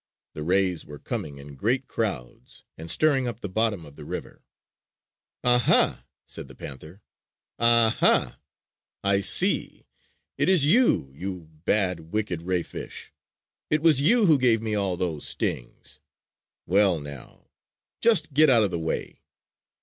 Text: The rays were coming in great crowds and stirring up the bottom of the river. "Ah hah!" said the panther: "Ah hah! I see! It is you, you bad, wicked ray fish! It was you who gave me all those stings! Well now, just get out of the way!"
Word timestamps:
The 0.33 0.41
rays 0.41 0.83
were 0.83 0.97
coming 0.97 1.37
in 1.37 1.53
great 1.53 1.87
crowds 1.87 2.63
and 2.75 2.89
stirring 2.89 3.27
up 3.27 3.41
the 3.41 3.47
bottom 3.47 3.85
of 3.85 3.97
the 3.97 4.03
river. 4.03 4.41
"Ah 5.43 5.59
hah!" 5.59 6.05
said 6.25 6.47
the 6.47 6.55
panther: 6.55 7.01
"Ah 7.59 7.95
hah! 7.99 8.39
I 9.03 9.21
see! 9.21 9.85
It 10.39 10.49
is 10.49 10.65
you, 10.65 11.13
you 11.15 11.49
bad, 11.65 12.11
wicked 12.13 12.41
ray 12.41 12.63
fish! 12.63 13.13
It 13.69 13.83
was 13.83 14.01
you 14.01 14.25
who 14.25 14.39
gave 14.39 14.59
me 14.59 14.73
all 14.73 14.97
those 14.97 15.27
stings! 15.27 15.99
Well 16.65 16.99
now, 16.99 17.51
just 18.01 18.33
get 18.33 18.49
out 18.49 18.63
of 18.63 18.71
the 18.71 18.79
way!" 18.79 19.21